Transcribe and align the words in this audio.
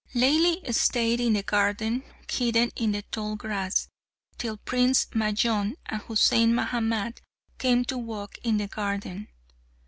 Laili 0.15 0.63
stayed 0.73 1.19
in 1.21 1.33
the 1.33 1.43
garden, 1.43 2.03
hidden 2.27 2.71
in 2.75 2.91
the 2.93 3.03
tall 3.11 3.35
grass, 3.35 3.87
till 4.39 4.57
Prince 4.57 5.05
Majnun 5.13 5.75
and 5.85 6.01
Husain 6.01 6.53
Mahamat 6.55 7.21
came 7.59 7.85
to 7.85 7.99
walk 7.99 8.39
in 8.43 8.57
the 8.57 8.67
garden. 8.67 9.27